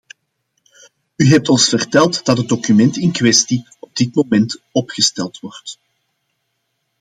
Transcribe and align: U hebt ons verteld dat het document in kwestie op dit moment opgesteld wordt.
U 1.15 1.25
hebt 1.27 1.49
ons 1.49 1.69
verteld 1.69 2.25
dat 2.25 2.37
het 2.37 2.49
document 2.49 2.97
in 2.97 3.11
kwestie 3.11 3.67
op 3.79 3.95
dit 3.95 4.15
moment 4.15 4.61
opgesteld 4.71 5.39
wordt. 5.39 5.79